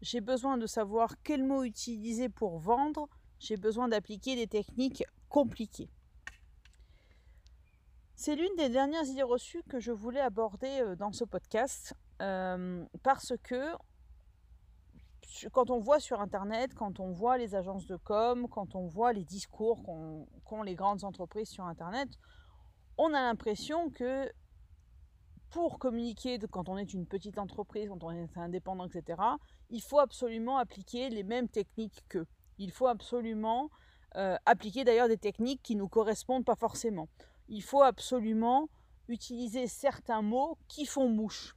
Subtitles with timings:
[0.00, 3.08] j'ai besoin de savoir quels mots utiliser pour vendre,
[3.38, 5.90] j'ai besoin d'appliquer des techniques compliquées.
[8.14, 12.84] C'est l'une des dernières idées reçues que je voulais aborder euh, dans ce podcast euh,
[13.02, 13.72] parce que
[15.52, 19.12] quand on voit sur Internet, quand on voit les agences de com, quand on voit
[19.12, 19.82] les discours
[20.44, 22.08] qu'ont les grandes entreprises sur Internet,
[22.98, 24.30] on a l'impression que
[25.50, 29.20] pour communiquer quand on est une petite entreprise, quand on est indépendant, etc.,
[29.70, 32.26] il faut absolument appliquer les mêmes techniques qu'eux.
[32.58, 33.70] Il faut absolument
[34.16, 37.08] euh, appliquer d'ailleurs des techniques qui ne nous correspondent pas forcément.
[37.48, 38.68] Il faut absolument
[39.08, 41.56] utiliser certains mots qui font mouche.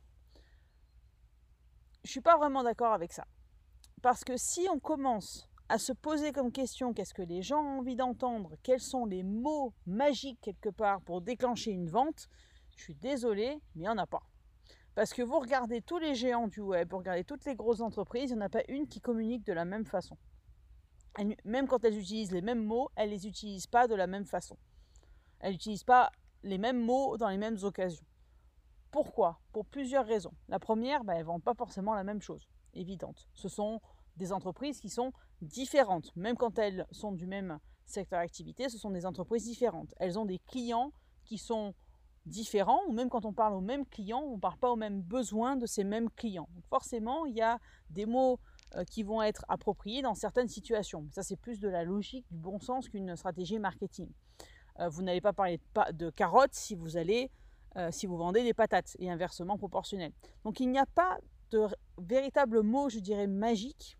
[2.03, 3.25] Je ne suis pas vraiment d'accord avec ça.
[4.01, 7.79] Parce que si on commence à se poser comme question qu'est-ce que les gens ont
[7.79, 12.27] envie d'entendre, quels sont les mots magiques quelque part pour déclencher une vente,
[12.75, 14.23] je suis désolée, mais il n'y en a pas.
[14.95, 18.29] Parce que vous regardez tous les géants du web, vous regardez toutes les grosses entreprises,
[18.29, 20.17] il n'y en a pas une qui communique de la même façon.
[21.45, 24.25] même quand elles utilisent les mêmes mots, elles ne les utilisent pas de la même
[24.25, 24.57] façon.
[25.39, 26.11] Elles n'utilisent pas
[26.43, 28.05] les mêmes mots dans les mêmes occasions.
[28.91, 29.39] Pourquoi?
[29.51, 30.33] Pour plusieurs raisons.
[30.47, 33.27] La première, bah, elles ne vendent pas forcément la même chose, évidente.
[33.33, 33.81] Ce sont
[34.17, 36.15] des entreprises qui sont différentes.
[36.15, 39.93] Même quand elles sont du même secteur d'activité, ce sont des entreprises différentes.
[39.97, 40.91] Elles ont des clients
[41.25, 41.73] qui sont
[42.25, 45.01] différents, ou même quand on parle aux mêmes clients, on ne parle pas aux mêmes
[45.01, 46.47] besoins de ces mêmes clients.
[46.55, 48.39] Donc forcément, il y a des mots
[48.75, 51.05] euh, qui vont être appropriés dans certaines situations.
[51.11, 54.09] Ça, c'est plus de la logique, du bon sens qu'une stratégie marketing.
[54.79, 55.59] Euh, vous n'allez pas parler
[55.91, 57.29] de, carottes si vous allez,
[57.75, 60.11] euh, si vous vendez des patates, et inversement proportionnel.
[60.43, 61.19] Donc il n'y a pas
[61.51, 61.67] de
[61.99, 63.97] véritable mot, je dirais, magique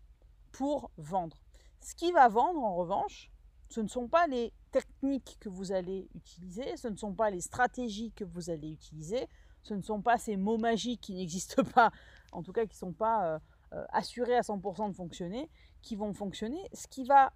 [0.50, 1.36] pour vendre.
[1.80, 3.30] Ce qui va vendre, en revanche,
[3.74, 7.40] ce ne sont pas les techniques que vous allez utiliser, ce ne sont pas les
[7.40, 9.26] stratégies que vous allez utiliser,
[9.64, 11.90] ce ne sont pas ces mots magiques qui n'existent pas,
[12.30, 13.38] en tout cas qui ne sont pas euh,
[13.72, 15.50] euh, assurés à 100% de fonctionner,
[15.82, 16.60] qui vont fonctionner.
[16.72, 17.32] Ce qui va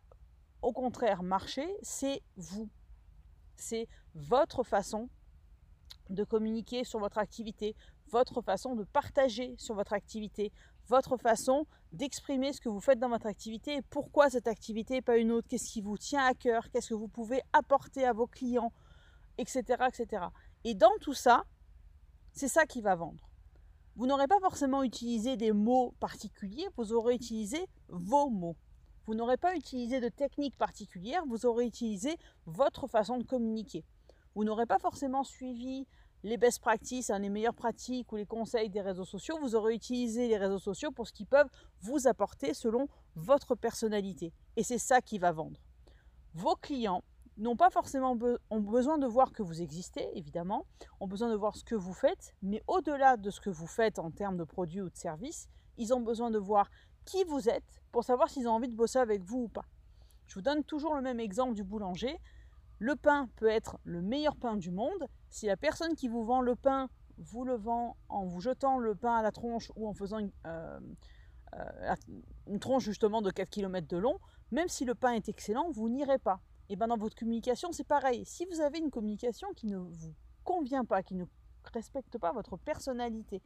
[0.62, 2.69] au contraire marcher, c'est vous.
[3.56, 5.09] C'est votre façon
[6.09, 7.75] de communiquer sur votre activité,
[8.12, 10.53] votre façon de partager sur votre activité,
[10.88, 15.03] votre façon d'exprimer ce que vous faites dans votre activité et pourquoi cette activité et
[15.03, 18.12] pas une autre, qu'est-ce qui vous tient à cœur, qu'est-ce que vous pouvez apporter à
[18.12, 18.72] vos clients,
[19.38, 19.62] etc.
[19.88, 20.26] etc.
[20.65, 21.44] Et dans tout ça,
[22.32, 23.28] c'est ça qui va vendre.
[23.97, 28.56] Vous n'aurez pas forcément utilisé des mots particuliers, vous aurez utilisé vos mots.
[29.06, 32.16] Vous n'aurez pas utilisé de technique particulière, vous aurez utilisé
[32.47, 33.84] votre façon de communiquer.
[34.34, 35.87] Vous n'aurez pas forcément suivi
[36.23, 39.75] les best practices, hein, les meilleures pratiques ou les conseils des réseaux sociaux, vous aurez
[39.75, 41.49] utilisé les réseaux sociaux pour ce qu'ils peuvent
[41.81, 44.33] vous apporter selon votre personnalité.
[44.56, 45.61] Et c'est ça qui va vendre.
[46.34, 47.03] Vos clients
[47.37, 48.19] n'ont pas forcément
[48.51, 50.67] ont besoin de voir que vous existez, évidemment,
[51.01, 53.99] ont besoin de voir ce que vous faites, mais au-delà de ce que vous faites
[53.99, 56.69] en termes de produits ou de services, ils ont besoin de voir
[57.05, 59.65] qui vous êtes pour savoir s'ils ont envie de bosser avec vous ou pas.
[60.27, 62.21] Je vous donne toujours le même exemple du boulanger.
[62.78, 65.06] Le pain peut être le meilleur pain du monde.
[65.31, 68.94] Si la personne qui vous vend le pain vous le vend en vous jetant le
[68.94, 70.78] pain à la tronche ou en faisant une, euh,
[71.55, 74.19] euh, tronche justement de 4 km de long,
[74.50, 76.41] même si le pain est excellent, vous n'irez pas.
[76.69, 78.25] Et bien dans votre communication, c'est pareil.
[78.25, 81.25] Si vous avez une communication qui ne vous convient pas, qui ne
[81.72, 83.43] respecte pas votre personnalité,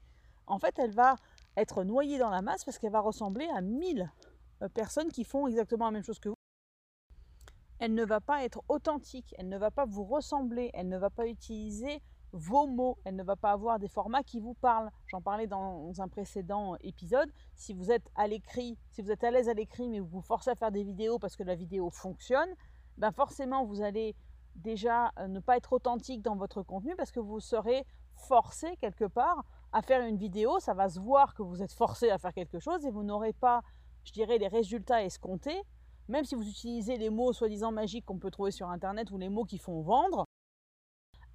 [0.46, 1.16] en fait, elle va
[1.56, 4.10] être noyée dans la masse parce qu'elle va ressembler à 1000
[4.62, 6.34] euh, personnes qui font exactement la même chose que vous
[7.82, 11.10] elle ne va pas être authentique, elle ne va pas vous ressembler, elle ne va
[11.10, 12.00] pas utiliser
[12.30, 14.88] vos mots, elle ne va pas avoir des formats qui vous parlent.
[15.08, 17.28] J'en parlais dans un précédent épisode.
[17.56, 20.20] Si vous êtes à l'écrit, si vous êtes à l'aise à l'écrit, mais vous vous
[20.20, 22.54] forcez à faire des vidéos parce que la vidéo fonctionne,
[22.98, 24.14] ben forcément vous allez
[24.54, 27.84] déjà euh, ne pas être authentique dans votre contenu parce que vous serez
[28.14, 30.60] forcé quelque part à faire une vidéo.
[30.60, 33.32] Ça va se voir que vous êtes forcé à faire quelque chose et vous n'aurez
[33.32, 33.60] pas,
[34.04, 35.60] je dirais, les résultats escomptés
[36.08, 39.28] même si vous utilisez les mots soi-disant magiques qu'on peut trouver sur Internet ou les
[39.28, 40.26] mots qui font vendre,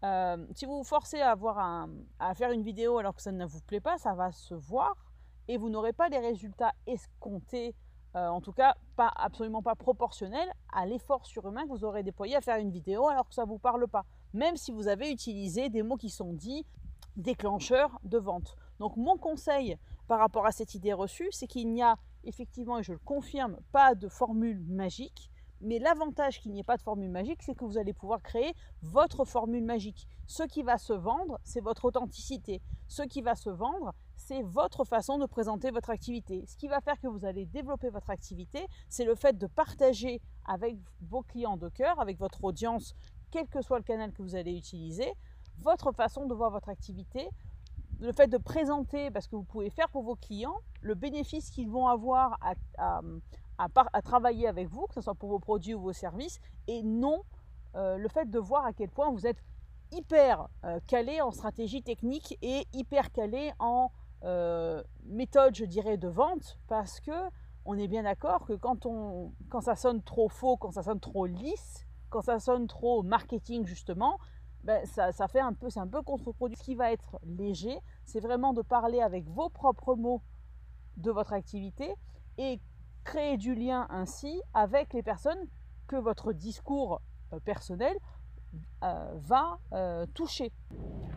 [0.04, 1.88] Euh, si vous vous forcez à, avoir
[2.20, 4.94] à faire une vidéo alors que ça ne vous plaît pas, ça va se voir
[5.48, 7.74] et vous n'aurez pas les résultats escomptés,
[8.16, 12.36] euh, en tout cas pas absolument pas proportionnels à l'effort surhumain que vous aurez déployé
[12.36, 15.10] à faire une vidéo alors que ça ne vous parle pas, même si vous avez
[15.12, 16.64] utilisé des mots qui sont dits
[17.16, 18.56] déclencheurs de vente.
[18.78, 19.78] Donc mon conseil
[20.08, 21.96] par rapport à cette idée reçue, c'est qu'il n'y a
[22.28, 25.32] effectivement, et je le confirme, pas de formule magique.
[25.60, 28.54] Mais l'avantage qu'il n'y ait pas de formule magique, c'est que vous allez pouvoir créer
[28.84, 30.08] votre formule magique.
[30.28, 32.62] Ce qui va se vendre, c'est votre authenticité.
[32.88, 36.44] Ce qui va se vendre, c'est votre façon de présenter votre activité.
[36.48, 40.22] Ce qui va faire que vous allez développer votre activité, c'est le fait de partager
[40.46, 42.94] avec vos clients de cœur, avec votre audience,
[43.32, 45.12] quel que soit le canal que vous allez utiliser,
[45.60, 47.28] votre façon de voir votre activité,
[48.00, 51.70] le fait de présenter, parce que vous pouvez faire pour vos clients, le bénéfice qu'ils
[51.70, 52.38] vont avoir
[52.78, 57.24] à, travailler avec vous, que ce soit pour vos produits ou vos services, et non
[57.76, 59.44] euh, le fait de voir à quel point vous êtes
[59.92, 63.92] hyper euh, calé en stratégie technique et hyper calé en
[64.24, 67.12] euh, méthode, je dirais, de vente, parce que
[67.66, 71.02] on est bien d'accord que quand, on, quand ça sonne trop faux, quand ça sonne
[71.02, 74.20] trop lisse, quand ça sonne trop marketing justement,
[74.64, 76.60] ben, ça, ça, fait un peu, c'est un peu contre-productif.
[76.60, 80.22] Ce qui va être léger, c'est vraiment de parler avec vos propres mots
[80.98, 81.94] de votre activité
[82.38, 82.60] et
[83.04, 85.48] créer du lien ainsi avec les personnes
[85.88, 87.02] que votre discours
[87.34, 87.96] euh, personnel
[88.84, 90.52] euh, va euh, toucher.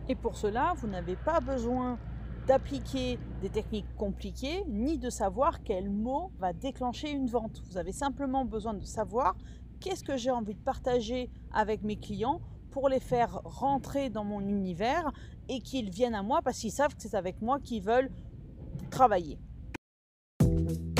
[0.07, 1.99] Et pour cela, vous n'avez pas besoin
[2.47, 7.61] d'appliquer des techniques compliquées ni de savoir quel mot va déclencher une vente.
[7.67, 9.35] Vous avez simplement besoin de savoir
[9.79, 12.41] qu'est-ce que j'ai envie de partager avec mes clients
[12.71, 15.11] pour les faire rentrer dans mon univers
[15.49, 18.09] et qu'ils viennent à moi parce qu'ils savent que c'est avec moi qu'ils veulent
[18.89, 19.37] travailler.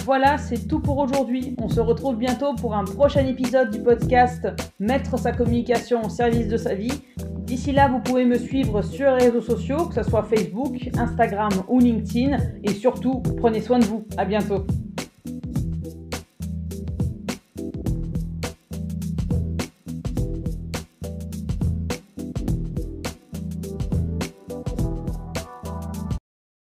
[0.03, 1.55] Voilà, c'est tout pour aujourd'hui.
[1.59, 4.47] On se retrouve bientôt pour un prochain épisode du podcast
[4.79, 6.91] Mettre sa communication au service de sa vie.
[7.41, 11.51] D'ici là, vous pouvez me suivre sur les réseaux sociaux, que ce soit Facebook, Instagram
[11.67, 12.37] ou LinkedIn.
[12.63, 14.05] Et surtout, prenez soin de vous.
[14.17, 14.65] À bientôt.